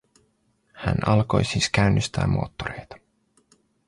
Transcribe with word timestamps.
Hän 0.73 1.07
alkoi 1.07 1.45
siis 1.45 1.69
käynnistää 1.69 2.27
moottoreita. 2.27 2.95